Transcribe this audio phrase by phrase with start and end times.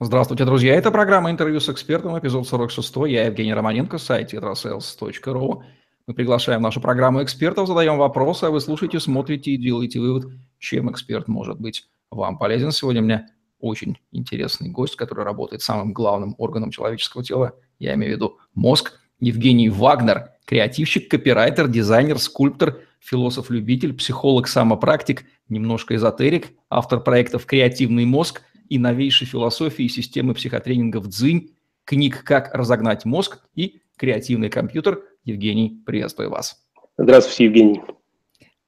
[0.00, 0.76] Здравствуйте, друзья.
[0.76, 2.94] Это программа «Интервью с экспертом», эпизод 46.
[3.08, 5.62] Я Евгений Романенко, сайт tetrasales.ru.
[6.06, 10.26] Мы приглашаем в нашу программу экспертов, задаем вопросы, а вы слушаете, смотрите и делаете вывод,
[10.60, 12.70] чем эксперт может быть вам полезен.
[12.70, 13.26] Сегодня у меня
[13.58, 19.00] очень интересный гость, который работает самым главным органом человеческого тела, я имею в виду мозг,
[19.18, 28.78] Евгений Вагнер, креативщик, копирайтер, дизайнер, скульптор, философ-любитель, психолог-самопрактик, немножко эзотерик, автор проектов «Креативный мозг», и
[28.78, 31.50] новейшей философии и системы психотренингов «Дзынь»,
[31.84, 35.02] книг «Как разогнать мозг» и «Креативный компьютер».
[35.24, 36.62] Евгений, приветствую вас.
[36.96, 37.80] Здравствуйте, Евгений.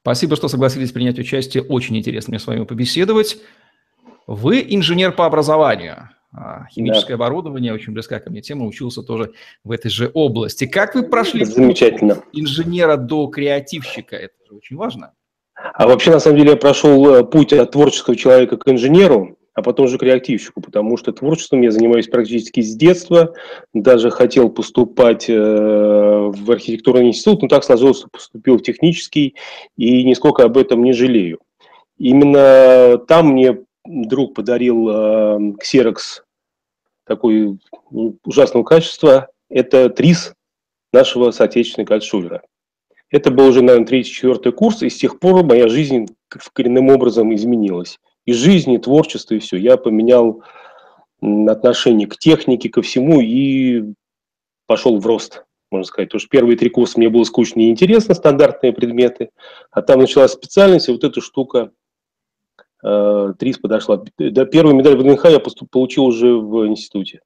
[0.01, 1.63] Спасибо, что согласились принять участие.
[1.63, 3.37] Очень интересно мне с вами побеседовать.
[4.25, 6.09] Вы инженер по образованию.
[6.33, 7.25] А, химическое да.
[7.25, 9.33] оборудование, очень близка ко мне тема, учился тоже
[9.63, 10.65] в этой же области.
[10.65, 12.23] Как вы прошли Замечательно.
[12.31, 14.15] инженера до креативщика?
[14.15, 15.13] Это же очень важно.
[15.53, 19.61] А вообще, на самом деле, я прошел э, путь от творческого человека к инженеру а
[19.61, 23.33] потом уже креативщику, потому что творчеством я занимаюсь практически с детства,
[23.73, 29.35] даже хотел поступать э, в архитектурный институт, но так сложилось, что поступил в технический,
[29.75, 31.39] и нисколько об этом не жалею.
[31.97, 36.21] Именно там мне друг подарил э, Xerox
[37.05, 40.33] такой ну, ужасного качества, это ТРИС
[40.93, 42.41] нашего соотечественника Альтшулера.
[43.09, 46.05] Это был уже, наверное, третий-четвертый курс, и с тех пор моя жизнь
[46.53, 49.57] коренным образом изменилась и жизни, и творчества, и все.
[49.57, 50.43] Я поменял
[51.21, 53.93] отношение к технике, ко всему и
[54.65, 56.09] пошел в рост, можно сказать.
[56.09, 59.29] Потому что первые три курса мне было скучно и интересно, стандартные предметы,
[59.71, 61.71] а там началась специальность, и вот эта штука,
[62.83, 64.03] э, ТРИС подошла.
[64.17, 67.21] До первой медаль ВДНХ я поступ, получил уже в институте.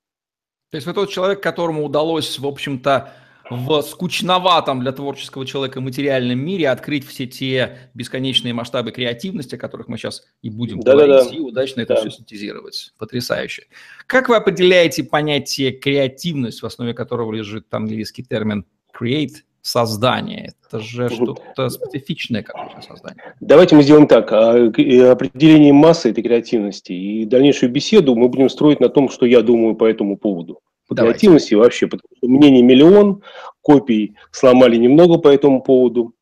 [0.71, 3.13] То есть вы тот человек, которому удалось, в общем-то,
[3.49, 9.88] в скучноватом для творческого человека материальном мире открыть все те бесконечные масштабы креативности, о которых
[9.88, 11.35] мы сейчас и будем да, говорить, да, да.
[11.35, 12.01] и удачно это да.
[12.01, 12.93] все синтезировать.
[12.97, 13.63] Потрясающе.
[14.07, 18.66] Как вы определяете понятие креативность, в основе которого лежит английский термин
[18.99, 20.53] create, создание.
[20.67, 23.33] Это же что-то специфичное какое-то создание.
[23.39, 24.31] Давайте мы сделаем так.
[24.31, 29.41] А, определение массы этой креативности и дальнейшую беседу мы будем строить на том, что я
[29.41, 33.23] думаю по этому поводу по креативности вообще, потому что мнений миллион,
[33.62, 36.13] копий сломали немного по этому поводу.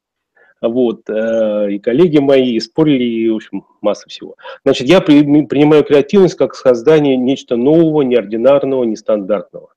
[0.61, 4.35] Вот, э, и коллеги мои спорили, и, в общем, масса всего.
[4.63, 9.73] Значит, я при, принимаю креативность как создание нечто нового, неординарного, нестандартного.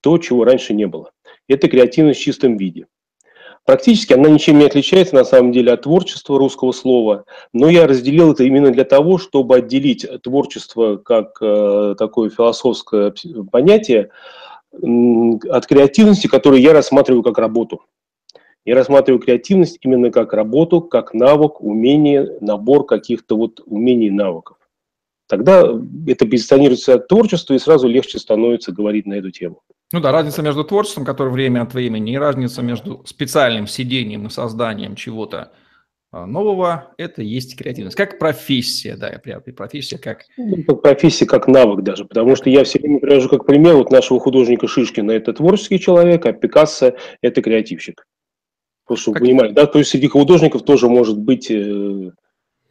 [0.00, 1.12] То, чего раньше не было.
[1.48, 2.86] Это креативность в чистом виде.
[3.72, 7.24] Практически она ничем не отличается на самом деле от творчества русского слова,
[7.54, 13.14] но я разделил это именно для того, чтобы отделить творчество как э, такое философское
[13.50, 14.10] понятие
[14.74, 17.80] от креативности, которую я рассматриваю как работу.
[18.66, 24.58] Я рассматриваю креативность именно как работу, как навык, умение, набор каких-то вот умений и навыков.
[25.32, 25.66] Тогда
[26.06, 29.62] это позиционируется от творчества, и сразу легче становится говорить на эту тему.
[29.90, 34.28] Ну да, разница между творчеством, которое время от времени, и разница между специальным сидением и
[34.28, 35.52] созданием чего-то
[36.10, 37.96] а, нового, это есть креативность.
[37.96, 39.22] Как профессия, да,
[39.56, 40.26] профессия как...
[40.36, 44.20] Ну, профессия как навык даже, потому что я все время привожу как пример вот нашего
[44.20, 48.06] художника Шишкина, это творческий человек, а Пикассо– это креативщик.
[48.84, 49.22] Просто чтобы как...
[49.22, 52.10] понимали, да, то есть среди художников тоже может быть э,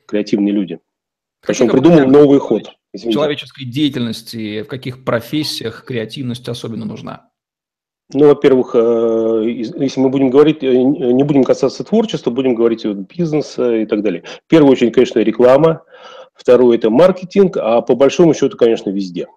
[0.06, 0.80] креативные люди.
[1.46, 2.72] Причем придумал новый ход.
[2.94, 3.14] Извините.
[3.14, 7.30] человеческой деятельности, в каких профессиях креативность особенно нужна?
[8.14, 12.94] Ну, во-первых, э, если мы будем говорить, э, не будем касаться творчества, будем говорить о
[12.94, 14.24] бизнесе и так далее.
[14.26, 15.84] В первую очередь, конечно, реклама.
[16.34, 19.28] Второе– это маркетинг, а по большому счету, конечно, везде.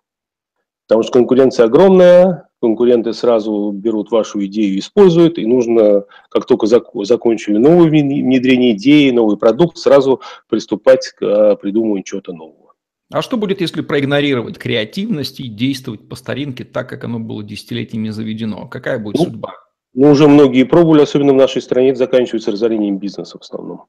[0.88, 6.66] Потому что конкуренция огромная, конкуренты сразу берут вашу идею и используют, и нужно, как только
[6.66, 12.72] закончили новое внедрение идеи, новый продукт, сразу приступать к э, придумыванию чего-то нового.
[13.12, 18.08] А что будет, если проигнорировать креативность и действовать по старинке так, как оно было десятилетиями
[18.08, 18.66] заведено?
[18.66, 19.53] Какая будет ну, судьба?
[19.92, 23.84] Ну, уже многие пробовали, особенно в нашей стране, это заканчивается разорением бизнеса в основном.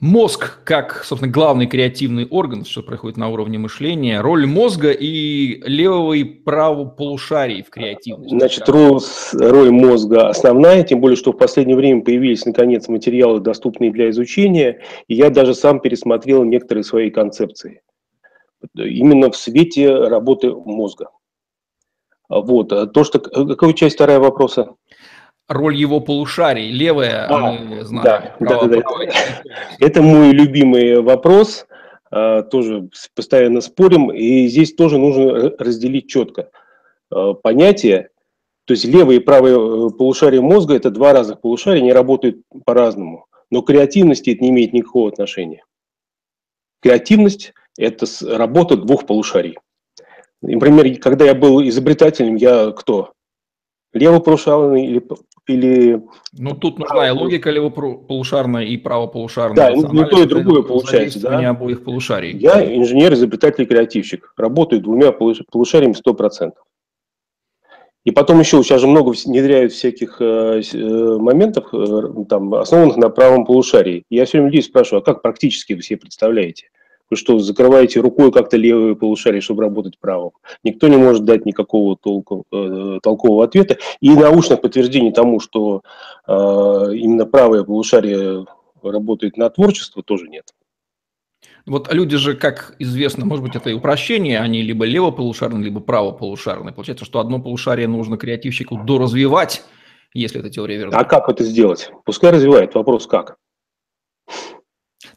[0.00, 6.14] Мозг как, собственно, главный креативный орган, что происходит на уровне мышления, роль мозга и левого
[6.14, 8.34] и правого полушарий в креативности.
[8.34, 14.08] Значит, роль, мозга основная, тем более, что в последнее время появились, наконец, материалы, доступные для
[14.08, 17.82] изучения, и я даже сам пересмотрел некоторые свои концепции.
[18.74, 21.10] Именно в свете работы мозга.
[22.30, 22.68] Вот.
[22.94, 23.18] То, что...
[23.18, 24.76] Какая часть вторая вопроса?
[25.50, 26.70] Роль его полушарий.
[26.70, 28.04] Левая, а, мы знаем.
[28.04, 28.82] Да, да, да, да.
[29.80, 31.66] Это мой любимый вопрос.
[32.10, 34.10] А, тоже постоянно спорим.
[34.10, 36.50] И здесь тоже нужно разделить четко
[37.10, 38.10] а, понятие.
[38.66, 43.26] То есть левое и правое э, полушарие мозга– это два разных полушария, они работают по-разному.
[43.50, 45.64] Но к креативности это не имеет никакого отношения.
[46.80, 49.58] Креативность– это работа двух полушарий.
[50.40, 53.12] Например, когда я был изобретателем, я кто?
[53.92, 55.02] Левополушарный или,
[55.52, 56.02] или...
[56.32, 59.56] Ну, тут нужна и логика левополушарная и правополушарная.
[59.56, 61.50] Да, ну, то и другое получается, да?
[61.50, 62.36] обоих полушарий.
[62.36, 64.32] Я инженер, изобретатель, креативщик.
[64.36, 66.52] Работаю двумя полушариями 100%.
[68.04, 73.10] И потом еще, сейчас же много внедряют всяких э, э моментов, э, там, основанных на
[73.10, 74.04] правом полушарии.
[74.08, 76.70] Я все время людей спрашиваю, а как практически вы себе представляете?
[77.10, 80.30] Вы что, закрываете рукой как-то левое полушарие, чтобы работать правым?
[80.62, 83.78] Никто не может дать никакого толку, э, толкового ответа.
[84.00, 85.82] И научных подтверждений тому, что
[86.26, 88.46] э, именно правое полушарие
[88.82, 90.54] работает на творчество, тоже нет.
[91.66, 96.72] Вот люди же, как известно, может быть, это и упрощение, они либо левополушарные, либо правополушарные.
[96.72, 99.62] Получается, что одно полушарие нужно креативщику доразвивать,
[100.14, 100.98] если эта теория верна.
[100.98, 101.90] А как это сделать?
[102.04, 102.74] Пускай развивает.
[102.74, 103.36] Вопрос как?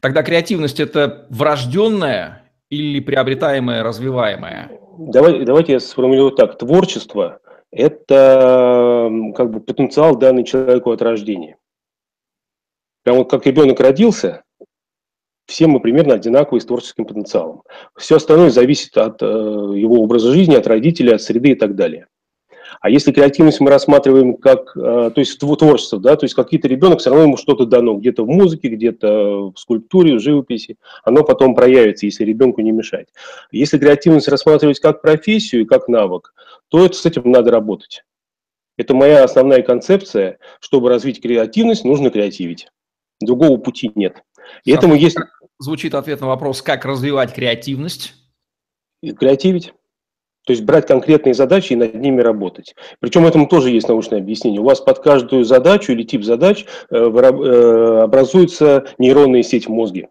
[0.03, 4.69] Тогда креативность– это врожденная или приобретаемая, развиваемая?
[4.97, 6.57] Давай, давайте я сформулирую так.
[6.57, 7.39] Творчество–
[7.71, 11.55] это как бы потенциал, данный человеку от рождения.
[13.03, 14.43] Прямо вот как ребенок родился,
[15.45, 17.63] все мы примерно одинаковые с творческим потенциалом.
[17.97, 22.07] Все остальное зависит от э, его образа жизни, от родителей, от среды и так далее.
[22.81, 26.99] А если креативность мы рассматриваем как, э, то есть творчество, да, то есть какие-то ребенок
[26.99, 31.55] все равно ему что-то дано, где-то в музыке, где-то в скульптуре, в живописи, оно потом
[31.55, 33.07] проявится, если ребенку не мешать.
[33.51, 36.33] Если креативность рассматривать как профессию и как навык,
[36.69, 38.03] то это, с этим надо работать.
[38.77, 40.39] Это моя основная концепция.
[40.59, 42.67] Чтобы развить креативность, нужно креативить.
[43.21, 44.23] Другого пути нет.
[44.65, 45.17] И этому есть...
[45.59, 48.15] Звучит ответ на вопрос, как развивать креативность?
[49.01, 49.73] Креативить.
[50.45, 52.75] То есть брать конкретные задачи и над ними работать.
[52.99, 54.59] Причем этому тоже есть научное объяснение.
[54.59, 60.09] У вас под каждую задачу или тип задач э, э, образуется нейронная сеть в мозге.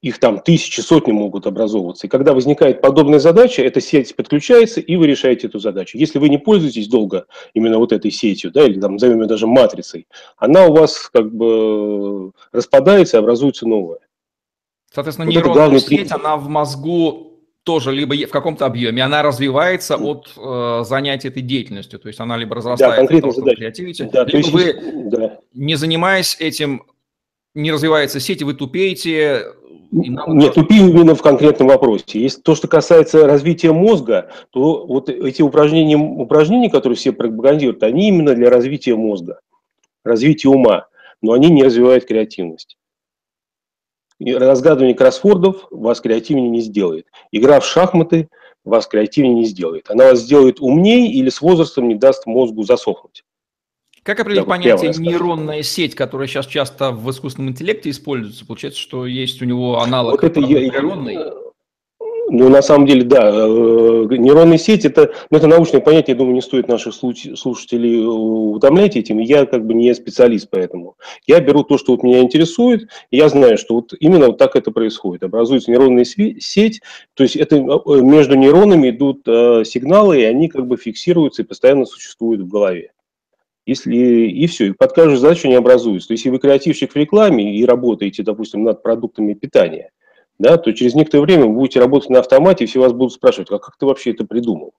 [0.00, 2.06] Их там тысячи, сотни могут образовываться.
[2.06, 5.96] И когда возникает подобная задача, эта сеть подключается, и вы решаете эту задачу.
[5.96, 9.46] Если вы не пользуетесь долго именно вот этой сетью, да, или там назовем ее даже
[9.46, 10.08] матрицей,
[10.38, 14.00] она у вас как бы распадается и образуется новая.
[14.92, 16.16] Соответственно, вот нейронная сеть, принцип.
[16.16, 17.31] она в мозгу
[17.64, 22.36] тоже либо в каком-то объеме, она развивается от э, занятия этой деятельностью, то есть она
[22.36, 24.74] либо разрастается да, того, креативите, да, либо есть, вы,
[25.10, 25.38] да.
[25.54, 26.84] не занимаясь этим,
[27.54, 29.46] не развивается сеть, вы тупеете.
[29.92, 32.18] Нет, тупим именно в конкретном вопросе.
[32.18, 38.08] Если то, что касается развития мозга, то вот эти упражнения, упражнения, которые все пропагандируют, они
[38.08, 39.40] именно для развития мозга,
[40.02, 40.86] развития ума,
[41.20, 42.78] но они не развивают креативность
[44.30, 47.06] разгадывание кроссвордов вас креативнее не сделает.
[47.30, 48.28] Игра в шахматы
[48.64, 49.90] вас креативнее не сделает.
[49.90, 53.24] Она вас сделает умнее или с возрастом не даст мозгу засохнуть.
[54.02, 58.44] Как определить понятие нейронная сеть, которая сейчас часто в искусственном интеллекте используется?
[58.44, 61.18] Получается, что есть у него аналог вот это нейронный?
[62.34, 66.34] Ну, на самом деле, да, э, нейронные сети, это, ну, это научное понятие, я думаю,
[66.34, 70.96] не стоит наших слушателей э, утомлять этим, я как бы не специалист поэтому.
[71.26, 74.56] Я беру то, что вот меня интересует, и я знаю, что вот именно вот так
[74.56, 75.24] это происходит.
[75.24, 76.80] Образуется нейронная сеть,
[77.12, 79.26] то есть это э, между нейронами идут
[79.66, 82.92] сигналы, и они как бы фиксируются и постоянно существуют в голове.
[83.66, 86.08] Если, и все, и под каждую задачу они образуются.
[86.08, 89.90] То есть, если вы креативщик в рекламе и работаете, допустим, над продуктами питания–
[90.42, 93.50] да, то через некоторое время вы будете работать на автомате, и все вас будут спрашивать,
[93.50, 94.74] а как ты вообще это придумал?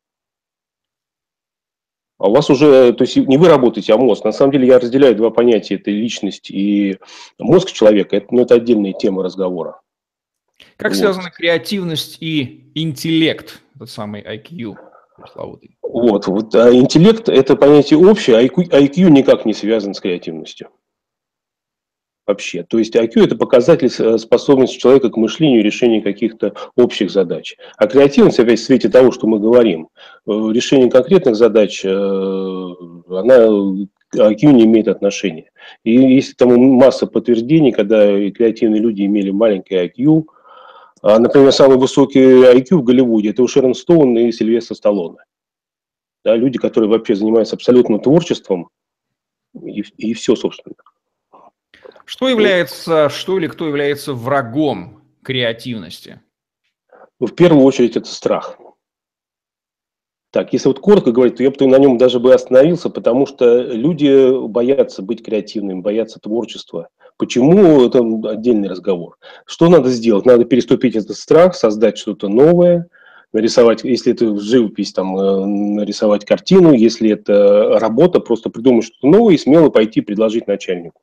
[2.19, 4.23] А у вас уже, то есть не вы работаете, а мозг.
[4.23, 6.97] На самом деле я разделяю два понятия, это личность и
[7.39, 9.79] мозг человека, это, ну, это отдельная тема разговора.
[10.77, 10.97] Как вот.
[10.97, 14.77] связаны креативность и интеллект, тот самый IQ?
[15.81, 20.69] Вот, вот а интеллект– это понятие общее, а IQ, IQ никак не связан с креативностью
[22.25, 22.63] вообще.
[22.63, 27.55] То есть IQ– это показатель э, способности человека к мышлению и решению каких-то общих задач.
[27.77, 29.89] А креативность, опять в свете того, что мы говорим,
[30.27, 33.47] э, решение конкретных задач, э, она
[34.15, 35.51] IQ не имеет отношения.
[35.83, 40.25] И есть там масса подтверждений, когда креативные люди имели маленький IQ.
[41.01, 45.17] А, например, самый высокий IQ в Голливуде– это у Шерон Стоун и Сильвестра Сталлоне.
[46.23, 48.69] Да, люди, которые вообще занимаются абсолютно творчеством,
[49.61, 50.75] и, и все, собственно.
[52.05, 56.21] Что является, что или кто является врагом креативности?
[57.19, 58.57] Ну, в первую очередь это страх.
[60.31, 63.61] Так, если вот коротко говорить, то я бы на нем даже бы остановился, потому что
[63.61, 66.89] люди боятся быть креативными, боятся творчества.
[67.17, 67.85] Почему?
[67.85, 67.99] Это
[68.31, 69.17] отдельный разговор.
[69.45, 70.25] Что надо сделать?
[70.25, 72.87] Надо переступить этот страх, создать что-то новое,
[73.31, 79.35] нарисовать, если это живопись, там, э, нарисовать картину, если это работа, просто придумать что-то новое
[79.35, 80.99] и смело пойти предложить начальнику.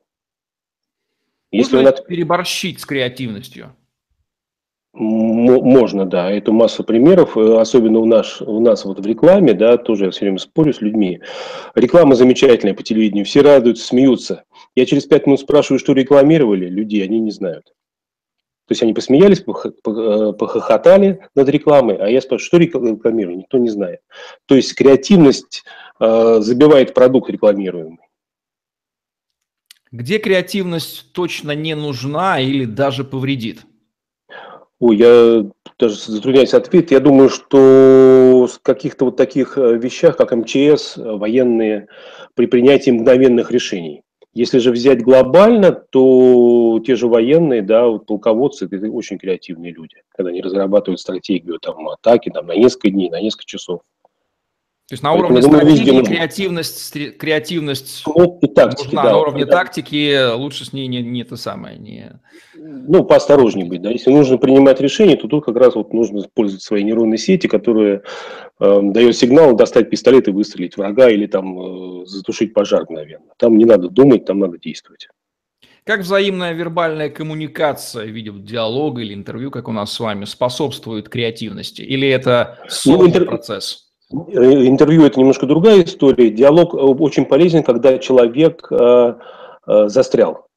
[1.51, 2.05] Если Можно он...
[2.07, 3.75] переборщить с креативностью?
[4.93, 9.77] можно, да, это масса примеров, э, особенно у нас, у нас вот в рекламе, да,
[9.77, 11.21] тоже я все время спорю с людьми.
[11.75, 14.43] Реклама замечательная по телевидению, все радуются, смеются.
[14.75, 17.67] Я через пять минут спрашиваю, что рекламировали, люди, они не знают.
[18.67, 23.69] То есть они посмеялись, э, похохотали над рекламой, а я спрашиваю, что рекламировали, никто не
[23.69, 24.01] знает.
[24.45, 25.63] То есть креативность
[26.01, 27.99] э, забивает продукт рекламируемый.
[29.91, 33.65] Где креативность точно не нужна или даже повредит?
[34.79, 35.45] Ой, я
[35.77, 36.91] даже затрудняюсь ответить.
[36.91, 41.87] Я думаю, что в каких-то вот таких э, вещах, как МЧС, военные,
[42.35, 44.01] при принятии мгновенных решений.
[44.33, 49.97] Если же взять глобально, то те же военные, да, вот полководцы, это очень креативные люди,
[50.15, 53.81] когда они разрабатывают стратегию там, атаки там, на несколько дней, на несколько часов.
[54.91, 59.17] То есть на уровне Поэтому, стратегии думаю, креативность, креативность ну, и тактики, нужна, да, на
[59.19, 59.51] уровне да.
[59.53, 61.77] тактики лучше с ней не, не это самое.
[61.77, 62.19] Не...
[62.57, 63.89] Ну, поосторожнее быть, да.
[63.89, 68.01] Если нужно принимать решение, то тут как раз вот нужно использовать свои нейронные сети, которые
[68.59, 73.27] э, дают сигнал достать пистолет и выстрелить врага или там э, затушить пожар мгновенно.
[73.37, 75.07] Там не надо думать, там надо действовать.
[75.85, 81.07] Как взаимная вербальная коммуникация в виде диалога или интервью, как у нас с вами, способствует
[81.07, 81.81] креативности?
[81.81, 83.25] Или это сложный ну, интер...
[83.25, 83.90] процесс?
[84.11, 86.29] Э, интервью это немножко другая история.
[86.29, 89.15] Диалог э, очень полезен, когда человек э,
[89.65, 90.47] застрял.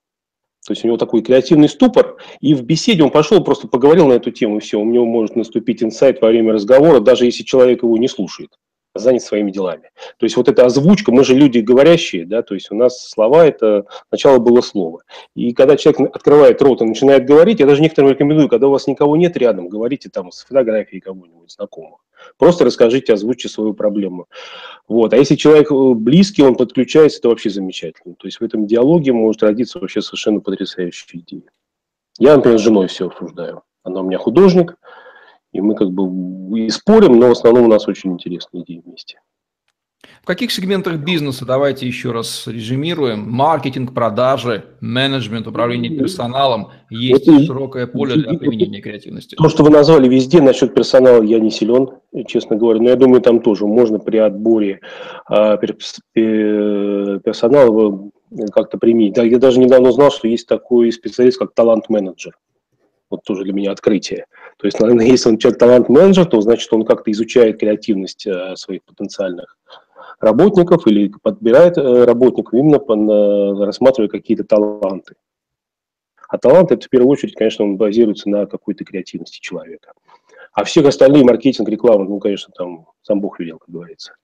[0.67, 4.15] То есть у него такой креативный ступор, и в беседе он пошел, просто поговорил на
[4.15, 7.83] эту тему, и все, у него может наступить инсайт во время разговора, даже если человек
[7.83, 8.49] его не слушает
[8.95, 9.91] занят своими делами.
[10.19, 13.45] То есть вот эта озвучка, мы же люди говорящие, да, то есть у нас слова
[13.45, 15.03] это сначала было слово.
[15.35, 18.87] И когда человек открывает рот и начинает говорить, я даже некоторым рекомендую, когда у вас
[18.87, 21.99] никого нет рядом, говорите там с фотографией кого-нибудь знакомого.
[22.39, 24.27] Просто расскажите, озвучьте свою проблему.
[24.89, 25.13] Вот.
[25.13, 28.15] А если человек э, близкий, он подключается, это вообще замечательно.
[28.15, 31.51] То есть в этом диалоге может родиться вообще совершенно потрясающая идея.
[32.19, 33.63] Я, например, с женой все обсуждаю.
[33.83, 34.77] Она у меня художник,
[35.55, 39.19] и мы как бы и спорим, но в основном у нас очень интересные идеи вместе.
[40.23, 47.45] В каких сегментах бизнеса, давайте еще раз резюмируем, маркетинг, продажи, менеджмент, управление персоналом, есть Это,
[47.45, 49.37] широкое поле для применения креативности?
[49.37, 51.91] То, что вы назвали везде, насчет персонала я не силен,
[52.27, 54.81] честно говоря, но я думаю, там тоже можно при отборе
[55.27, 55.57] а,
[56.15, 58.11] персонала
[58.53, 59.15] как-то применить.
[59.15, 62.35] Да, я даже недавно узнал, что есть такой специалист, как талант-менеджер.
[63.15, 64.27] Вот тоже для меня открытие.
[64.59, 68.83] То есть, наверное, если он человек талант-менеджер, то значит он как-то изучает креативность э, своих
[68.85, 69.57] потенциальных
[70.21, 75.15] работников или подбирает э, работников именно по, рассматривая какие-то таланты.
[76.29, 79.93] А талант это в первую очередь, конечно, он базируется на какой-то креативности человека.
[80.53, 84.15] А всех остальные маркетинг, реклама, ну, конечно, там сам Бог велел, как говорится.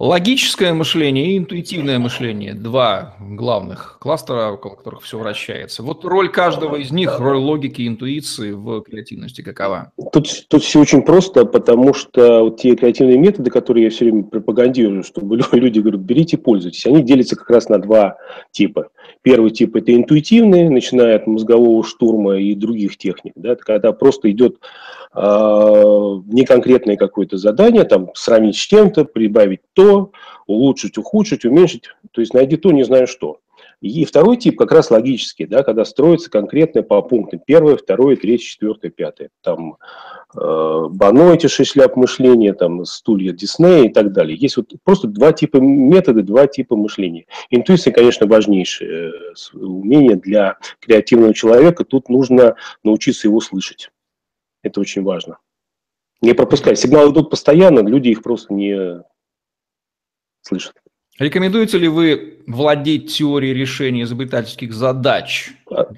[0.00, 5.82] Логическое мышление и интуитивное мышление– два главных кластера, около которых все вращается.
[5.82, 9.92] Вот роль каждого из них, роль логики и интуиции в креативности какова?
[10.10, 14.22] Тут, тут все очень просто, потому что вот те креативные методы, которые я все время
[14.22, 18.16] пропагандирую, чтобы люди говорят, берите, пользуйтесь, они делятся как раз на два
[18.52, 18.88] типа.
[19.20, 23.34] Первый тип– это интуитивные, начиная от мозгового штурма и других техник.
[23.36, 24.56] Да, когда просто идет
[25.14, 30.12] э, неконкретное какое-то задание, там, сравнить с чем-то, прибавить то,
[30.46, 33.38] улучшить, ухудшить, уменьшить, то есть найди то, не знаю что.
[33.80, 37.40] И второй тип как раз логический, да, когда строится конкретно по пунктам.
[37.44, 39.30] Первое, второе, третье, четвертое, пятое.
[39.42, 39.76] Там
[40.36, 44.36] э, Бано, эти шесть шляп мышления, там стулья Диснея и так далее.
[44.36, 47.24] Есть вот просто два типа метода, два типа мышления.
[47.48, 51.84] Интуиция, конечно, важнейшее э, умение для креативного человека.
[51.84, 53.90] Тут нужно научиться его слышать.
[54.62, 55.38] Это очень важно.
[56.20, 56.78] Не пропускать.
[56.78, 59.02] Сигналы идут постоянно, люди их просто не
[60.42, 60.74] слышат.
[61.18, 65.52] Рекомендуете ли вы владеть теорией решения изобретательских задач?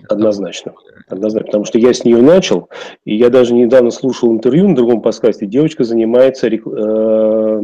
[0.09, 0.75] Однозначно.
[1.07, 2.69] Однозначно, потому что я с нее начал,
[3.05, 7.61] и я даже недавно слушал интервью на другом подкасте, девочка занимается, э,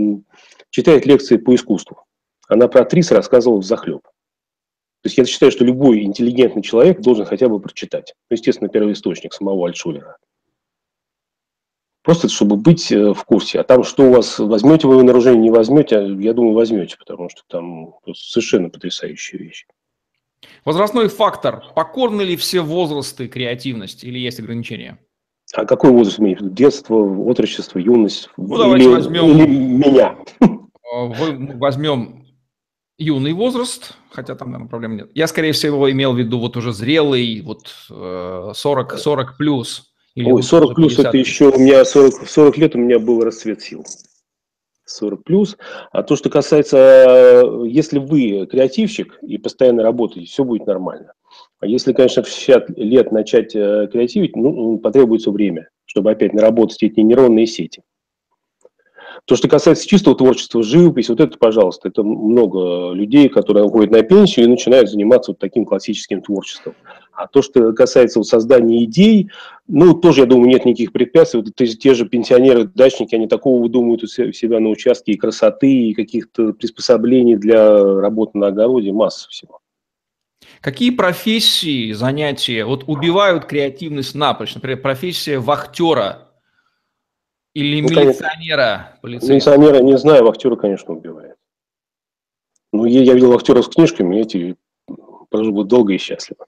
[0.70, 2.04] читает лекции по искусству.
[2.46, 4.02] Она про Трис рассказывала в захлеб.
[4.02, 8.14] То есть я считаю, что любой интеллигентный человек должен хотя бы прочитать.
[8.30, 10.16] Ну, естественно, первый источник самого Альтшулера.
[12.08, 13.60] Просто чтобы быть э, в курсе.
[13.60, 17.28] А там, что у вас, возьмете вы на вооружение, не возьмете, я думаю, возьмете, потому
[17.28, 19.66] что там совершенно потрясающая вещь.
[20.64, 21.64] Возрастной фактор.
[21.76, 24.98] Покорны ли все возрасты креативности или есть ограничения?
[25.52, 26.48] А какой возраст виду?
[26.48, 28.30] Детство, отрочество, юность?
[28.38, 29.24] Ну, давайте или, возьмем...
[29.26, 30.16] Или меня?
[30.90, 32.24] А, возьмем
[32.96, 35.10] юный возраст, хотя там, наверное, проблем нет.
[35.12, 39.92] Я, скорее всего, имел в виду вот уже зрелый, вот 40, э, 40 плюс.
[40.18, 43.62] Или Ой, 40 плюс это еще у меня 40, 40 лет у меня был расцвет
[43.62, 43.84] сил.
[44.84, 45.56] 40 плюс.
[45.92, 51.12] А то, что касается, если вы креативщик и постоянно работаете, все будет нормально.
[51.60, 55.68] А если, конечно, в 60 лет начать э, креативить, ну, потребуется время.
[55.84, 57.82] чтобы опять наработать эти нейронные сети.
[59.24, 64.02] То, что касается чистого творчества, живопись, вот это, пожалуйста, это много людей, которые уходят на
[64.02, 66.74] пенсию и начинают заниматься вот таким классическим творчеством.
[67.18, 69.28] А то, что касается вот создания идей,
[69.66, 71.40] ну, тоже, я думаю, нет никаких препятствий.
[71.40, 75.94] Вот те же пенсионеры, дачники, они такого выдумывают у себя на участке и красоты, и
[75.94, 79.58] каких-то приспособлений для работы на огороде, масса всего.
[80.60, 84.54] Какие профессии, занятия вот убивают креативность напрочь?
[84.54, 86.28] Например, профессия вахтера
[87.52, 88.96] или ну, милиционера?
[89.02, 91.34] Милиционера не знаю, вахтера, конечно, убивает.
[92.72, 94.56] Ну, я, я видел вахтеров с книжками, эти
[95.30, 96.46] проживут долго и счастливо.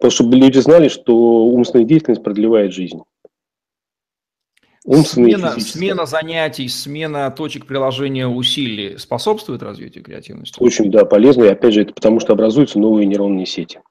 [0.00, 1.14] Потому чтобы люди знали, что
[1.44, 3.02] умственная деятельность продлевает жизнь.
[4.86, 10.56] Умственные смена, смена занятий, смена точек приложения усилий способствует развитию креативности?
[10.58, 11.44] Очень, да, полезно.
[11.44, 13.82] И опять же, это потому что образуются новые нейронные сети.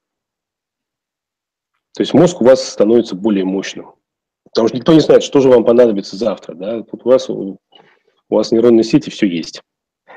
[1.94, 3.94] То есть мозг у вас становится более мощным.
[4.46, 6.56] Потому что никто не знает, что же вам понадобится завтра.
[6.56, 6.82] Да?
[6.82, 7.60] Тут у вас, у
[8.30, 9.62] вас нейронные сети все есть.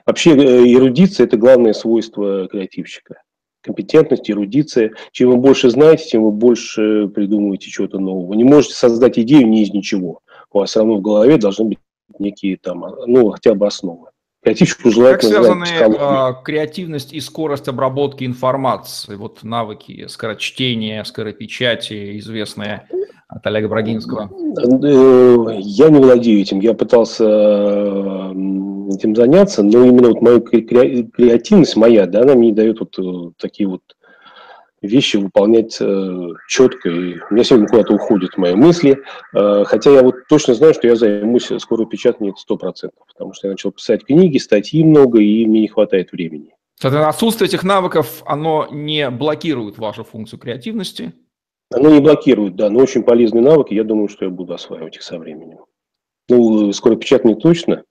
[0.07, 3.21] Вообще э, эрудиция– это главное свойство креативщика.
[3.63, 4.93] Компетентность, эрудиция.
[5.13, 8.27] Чем вы больше знаете, тем вы больше придумываете чего-то нового.
[8.27, 10.21] Вы не можете создать идею не из ничего.
[10.53, 11.79] У вас все равно в голове должны быть
[12.19, 14.09] некие там, ну, хотя бы основы.
[14.43, 19.15] Креативщику желательно Как связаны э, креативность и скорость обработки информации?
[19.15, 22.89] Вот навыки скорочтения, скоропечати, известные
[23.29, 24.29] от Олега Брагинского?
[24.59, 26.59] Э, я не владею этим.
[26.59, 28.33] Я пытался
[28.97, 33.69] этим заняться, но именно вот моя креативность моя, да, она мне дает вот э, такие
[33.69, 33.83] вот
[34.83, 36.89] вещи выполнять э, четко.
[36.89, 38.99] И у меня сегодня куда-то уходят мои мысли.
[39.35, 43.53] Э, хотя я вот точно знаю, что я займусь скоро печатанием 100%, потому что я
[43.53, 46.55] начал писать книги, статьи много, и мне не хватает времени.
[46.81, 51.13] Соответственно, отсутствие этих навыков, оно не блокирует вашу функцию креативности?
[51.71, 53.73] Оно не блокирует, да, но очень полезные навыки.
[53.73, 55.59] Я думаю, что я буду осваивать их со временем.
[56.29, 57.85] Ну, скоро печатание точно.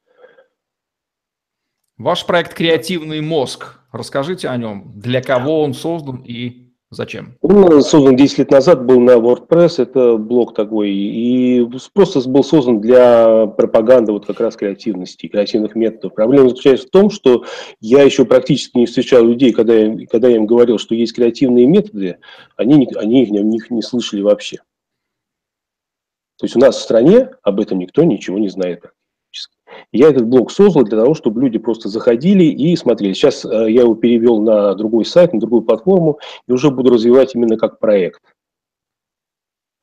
[1.97, 3.79] Ваш проект «Креативный мозг».
[3.91, 4.93] Расскажите о нем.
[4.95, 7.37] Для кого он создан и Зачем?
[7.39, 12.81] Он создан 10 лет назад, был на WordPress, это блог такой, и просто был создан
[12.81, 16.13] для пропаганды вот как раз креативности, креативных методов.
[16.13, 17.45] Проблема заключается в том, что
[17.79, 21.65] я еще практически не встречал людей, когда я, когда я им говорил, что есть креативные
[21.65, 22.17] методы,
[22.57, 24.57] они, они их, них не слышали вообще.
[26.39, 28.83] То есть у нас в стране об этом никто ничего не знает.
[29.91, 33.13] Я этот блог создал для того, чтобы люди просто заходили и смотрели.
[33.13, 37.35] Сейчас э, я его перевел на другой сайт, на другую платформу, и уже буду развивать
[37.35, 38.21] именно как проект.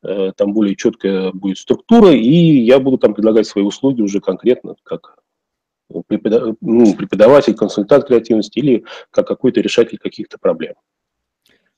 [0.03, 4.77] Э, там более четкая будет структура, и я буду там предлагать свои услуги уже конкретно,
[4.83, 5.17] как
[5.91, 6.03] ну,
[6.95, 10.75] преподаватель, консультант креативности или как какой-то решатель каких-то проблем.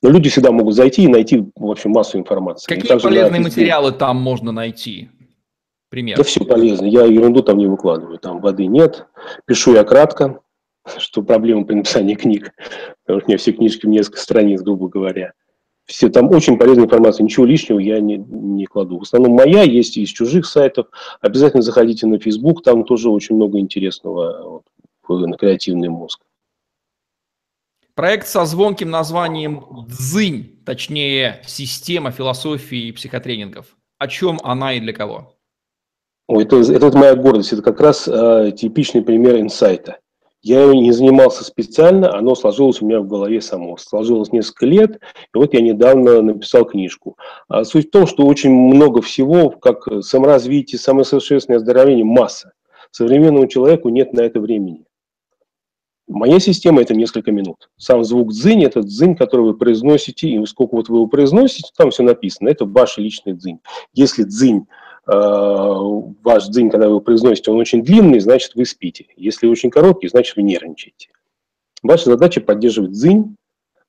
[0.02, 2.74] Но люди всегда могут зайти и найти, в общем, массу информации.
[2.74, 5.10] Какие полезные материалы там можно найти?
[5.90, 6.16] Пример.
[6.16, 6.86] Да все полезно.
[6.86, 8.18] Я ерунду там не выкладываю.
[8.18, 9.06] Там воды нет.
[9.44, 10.40] Пишу я кратко,
[10.98, 12.52] что проблема при написании книг.
[13.04, 15.32] Потому что у меня все книжки в несколько страниц, грубо говоря.
[15.86, 19.00] Все, там очень полезная информация, ничего лишнего я не, не кладу.
[19.00, 20.86] В основном моя, есть из чужих сайтов.
[21.20, 24.62] Обязательно заходите на Facebook, там тоже очень много интересного
[25.08, 26.20] вот, на креативный мозг.
[27.96, 33.76] Проект со звонким названием «Дзынь», точнее, система философии и психотренингов.
[33.98, 35.39] О чем она и для кого?
[36.38, 39.98] Это, это моя гордость, это как раз э, типичный пример инсайта.
[40.42, 43.76] Я не занимался специально, оно сложилось у меня в голове само.
[43.76, 45.00] Сложилось несколько лет,
[45.34, 47.18] и вот я недавно написал книжку.
[47.48, 52.52] А суть в том, что очень много всего, как саморазвитие, самосовершенствование, оздоровление, масса.
[52.90, 54.84] Современному человеку нет на это времени.
[56.08, 57.70] Моя система– это несколько минут.
[57.76, 61.90] Сам звук дзынь– это дзынь, который вы произносите, и сколько вот вы его произносите, там
[61.90, 62.48] все написано.
[62.48, 63.60] Это ваш личный дзынь.
[63.92, 64.66] Если дзынь
[65.06, 69.06] ваш дзынь, когда вы произносите, он очень длинный, значит, вы спите.
[69.16, 71.08] Если очень короткий, значит, вы нервничаете.
[71.82, 73.36] Ваша задача поддерживать дзынь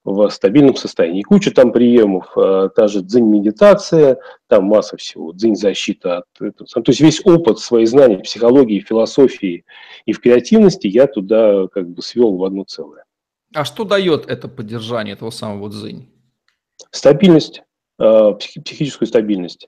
[0.04, 1.20] в стабильном состоянии.
[1.20, 6.20] И куча там приемов, э, та же дзынь-медитация, там масса всего, дзынь-защита.
[6.20, 6.68] От этого.
[6.68, 9.64] То есть весь опыт, свои знания в психологии, философии
[10.06, 13.06] и в креативности я туда как бы свел в одно целое.
[13.54, 16.10] А что дает это поддержание этого самого дзынь?
[16.90, 17.64] Стабильность,
[18.00, 19.68] э, психическую стабильность.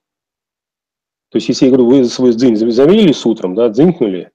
[1.33, 4.29] То есть, если я говорю, вы свой дзынь замерили с утром, да, дзынькнули,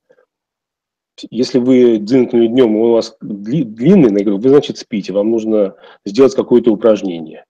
[1.30, 5.76] если вы дзынкнули днем, и у вас длинный, я говорю, вы, значит, спите, вам нужно
[6.04, 7.44] сделать какое-то упражнение.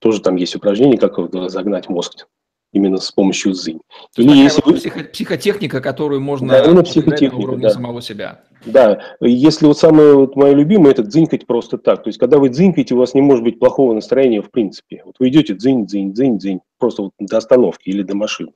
[0.00, 1.16] Тоже там есть упражнение, как
[1.48, 2.26] загнать мозг
[2.74, 3.80] именно с помощью дзынь.
[4.16, 7.70] Или если вот психо- психотехника, которую можно да, именно психотехника, на уровне да.
[7.70, 8.42] самого себя.
[8.66, 12.02] Да, если вот самое вот мое любимое, это дзынькать просто так.
[12.02, 15.02] То есть, когда вы дзынькаете, у вас не может быть плохого настроения в принципе.
[15.04, 18.52] Вот вы идете дзынь, дзынь, дзынь, дзынь, просто вот до остановки или до машины.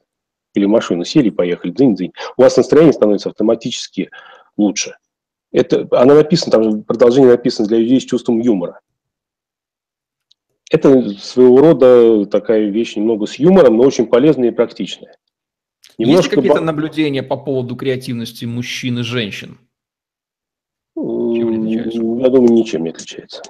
[0.55, 2.13] Или машину сели, поехали, дзынь, дзынь.
[2.37, 4.11] У вас настроение становится автоматически
[4.57, 4.97] лучше.
[5.53, 8.81] Это, она написана, там же продолжение написано для людей с чувством юмора.
[10.71, 15.17] Это своего рода такая вещь немного с юмором, но очень полезная и практичная.
[15.97, 19.59] Немножко Есть какие-то наблюдения по поводу креативности мужчин и женщин?
[20.95, 23.43] Я думаю, ничем не отличается.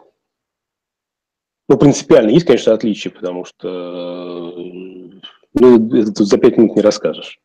[1.68, 4.54] Ну, принципиально есть, конечно, отличия, потому что
[5.54, 7.40] ну, это тут за пять минут не расскажешь.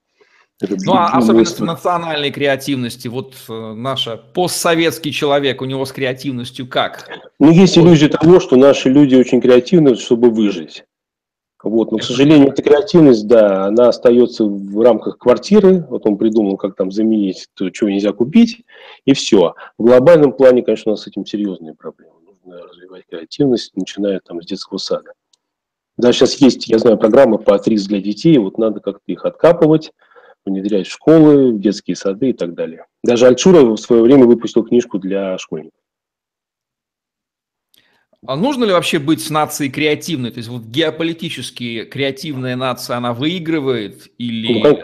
[0.85, 3.07] Ну, а особенности национальной креативности.
[3.07, 7.09] Вот э, наш постсоветский человек, у него с креативностью как?
[7.39, 10.85] Ну, есть иллюзия того, что наши люди очень креативны, чтобы выжить.
[11.63, 11.91] Вот.
[11.91, 15.85] Но, к сожалению, эта креативность, да, она остается в рамках квартиры.
[15.89, 18.65] Вот он придумал, как там заменить то, чего нельзя купить,
[19.05, 19.55] и все.
[19.77, 22.15] В глобальном плане, конечно, у нас с этим серьезные проблемы.
[22.25, 25.13] Нужно развивать креативность, начиная там с детского сада.
[25.95, 29.91] Да, сейчас есть, я знаю, программы по АТРИС для детей, вот надо как-то их откапывать,
[30.45, 32.85] внедрять в школы, в детские сады и так далее.
[33.03, 35.79] Даже Альчура в свое время выпустил книжку для школьников.
[38.25, 40.31] А нужно ли вообще быть с нацией креативной?
[40.31, 44.63] То есть вот геополитически креативная нация, она выигрывает или...
[44.63, 44.81] Ну,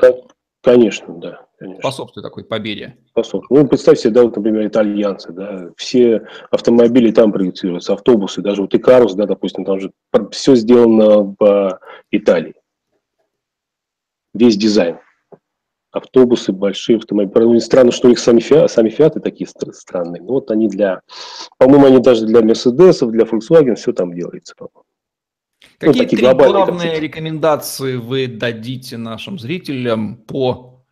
[0.61, 1.45] конечно, да.
[1.57, 1.81] Конечно.
[1.81, 2.97] Способствует такой победе.
[3.09, 3.63] Способствует.
[3.63, 8.73] Ну, представьте себе, да, вот, например, итальянцы, да, все автомобили там проектируются, автобусы, даже вот
[8.73, 9.91] Икарус, да, допустим, там же
[10.31, 11.79] все сделано в
[12.11, 12.55] Италии.
[14.33, 14.99] Весь дизайн
[15.91, 17.59] автобусы, большие автомобили.
[17.59, 20.21] Странно, что у них сами, фиаты, сами фиаты такие странные.
[20.21, 21.01] Но вот они для,
[21.57, 24.85] по-моему, они даже для Мерседесов, для Volkswagen, все там делается, по-моему.
[25.81, 26.99] Ну, Какие ну, три главные концепции.
[26.99, 30.85] рекомендации вы дадите нашим зрителям по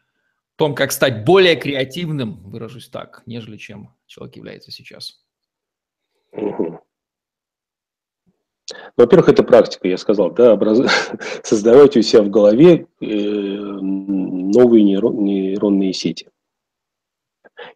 [0.56, 5.24] том, как стать более креативным, выражусь так, нежели чем человек является сейчас?
[6.32, 6.80] Угу.
[8.98, 10.80] Во-первых, это практика, я сказал, да, образ...
[11.44, 13.06] создавайте у себя в голове э,
[14.52, 15.24] новые нейрон...
[15.24, 16.30] нейронные сети.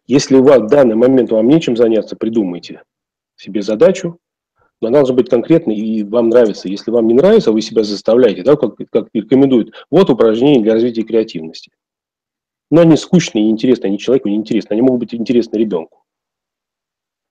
[0.06, 2.82] Если у вас в данный момент вам нечем заняться, придумайте
[3.36, 4.18] себе задачу,
[4.80, 6.68] но она должна быть конкретной и вам нравится.
[6.68, 11.02] Если вам не нравится, вы себя заставляете, да, как, как рекомендуют, вот упражнения для развития
[11.02, 11.70] креативности.
[12.70, 16.01] Но они скучные и неинтересные, они человеку неинтересны, они могут быть интересны ребенку.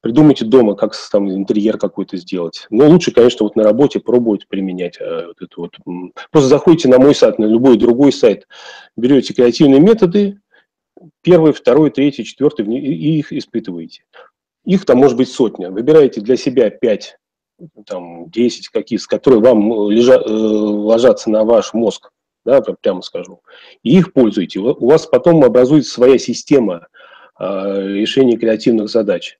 [0.01, 2.65] Придумайте дома, как там интерьер какой-то сделать.
[2.71, 5.77] Но лучше, конечно, вот на работе пробовать применять э, вот это вот.
[6.31, 8.47] Просто заходите на мой сайт, на любой другой сайт,
[8.97, 10.39] берете креативные методы,
[11.21, 14.03] первый, второй, третий, четвертый, и их испытываете.
[14.65, 15.69] Их там может быть сотня.
[15.69, 17.17] Выбираете для себя пять,
[17.85, 22.09] там, десять какие, с которые вам лежа, э, ложатся на ваш мозг,
[22.43, 23.41] да, прямо скажу,
[23.83, 24.59] и их пользуете.
[24.61, 26.87] У вас потом образуется своя система
[27.39, 29.37] э, решения креативных задач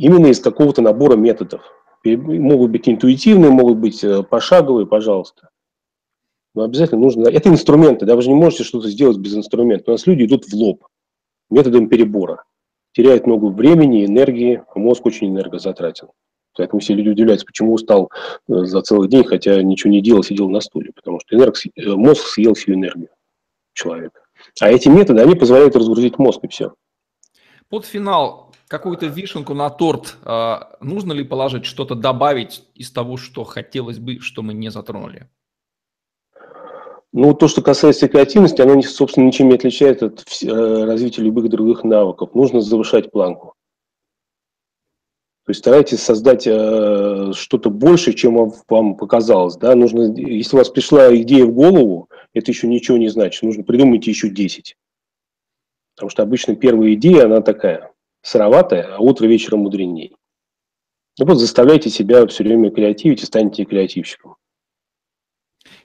[0.00, 1.62] именно из какого-то набора методов.
[2.04, 5.50] Могут быть интуитивные, могут быть э, пошаговые, пожалуйста.
[6.54, 7.28] Но обязательно нужно...
[7.28, 9.88] Это инструменты, да, вы же не можете что-то сделать без инструментов.
[9.88, 10.86] У нас люди идут в лоб
[11.50, 12.44] методом перебора.
[12.92, 16.08] Теряют много времени, энергии, мозг очень энергозатратен.
[16.56, 18.10] Поэтому все люди удивляются, почему устал
[18.48, 20.92] э, за целый день, хотя ничего не делал, сидел на стуле.
[20.94, 21.56] Потому что энерг...
[21.76, 23.10] Э, мозг съел всю энергию
[23.74, 24.22] человека.
[24.60, 26.72] А эти методы, они позволяют разгрузить мозг, и все.
[27.68, 33.42] Под финал какую-то вишенку на торт а, нужно ли положить, что-то добавить из того, что
[33.42, 35.28] хотелось бы, что мы не затронули?
[37.12, 41.82] Ну, то, что касается креативности, оно, собственно, ничем не отличается от э, развития любых других
[41.82, 42.32] навыков.
[42.34, 43.54] Нужно завышать планку.
[45.44, 49.56] То есть старайтесь создать э, что-то больше, чем вам, вам показалось.
[49.56, 49.74] Да?
[49.74, 53.42] Нужно, если у вас пришла идея в голову, это еще ничего не значит.
[53.42, 54.76] Нужно придумать еще 10.
[55.96, 57.89] Потому что обычно первая идея, она такая
[58.22, 60.14] сыроватое, а утро вечером мудреней.
[61.18, 64.36] Ну вот заставляйте себя все время креативить и станете креативщиком.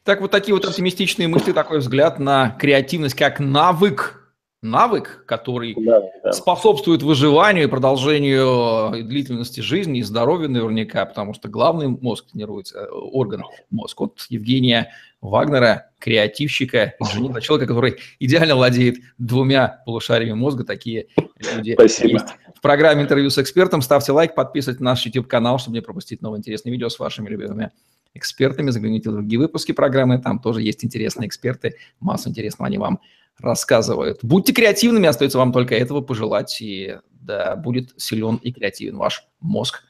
[0.04, 4.25] Так вот такие вот оптимистичные мысли, такой взгляд на креативность как навык,
[4.66, 6.32] навык, который да, да.
[6.34, 12.88] способствует выживанию и продолжению длительности жизни и здоровья наверняка, потому что главный мозг тренируется, э,
[12.90, 14.00] орган мозг.
[14.00, 21.08] Вот Евгения Вагнера, креативщика, инженера, человека, который идеально владеет двумя полушариями мозга, такие
[21.56, 22.14] люди Спасибо.
[22.14, 22.28] есть.
[22.56, 26.40] В программе интервью с экспертом ставьте лайк, подписывайтесь на наш YouTube-канал, чтобы не пропустить новые
[26.40, 27.72] интересные видео с вашими любимыми
[28.14, 28.72] экспертами.
[28.72, 33.00] Загляните в другие выпуски программы, там тоже есть интересные эксперты, массу интересного они вам
[33.40, 34.20] рассказывают.
[34.22, 39.84] Будьте креативными, остается вам только этого пожелать, и да, будет силен и креативен ваш мозг.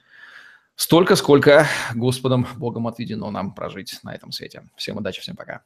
[0.75, 4.63] Столько, сколько Господом Богом отведено нам прожить на этом свете.
[4.75, 5.61] Всем удачи, всем пока.